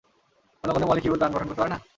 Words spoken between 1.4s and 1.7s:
করতে